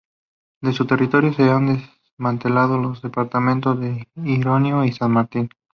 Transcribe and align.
De 0.63 0.73
su 0.73 0.87
territorio 0.87 1.31
se 1.31 1.47
han 1.51 1.79
desmembrado 2.17 2.79
los 2.79 3.03
departamentos 3.03 3.79
de 3.79 4.07
Iriondo 4.15 4.83
y 4.83 4.93
San 4.93 5.11
Martín. 5.11 5.47